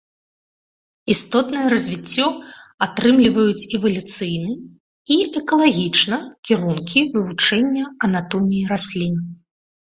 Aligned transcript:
Істотнае 1.15 1.65
развіццё 1.73 2.25
атрымліваюць 2.85 3.67
эвалюцыйны 3.79 4.51
і 4.79 5.13
экалагічна 5.43 6.17
кірункі 6.51 6.99
вывучэння 7.15 7.83
анатоміі 8.11 8.69
раслін. 8.75 9.15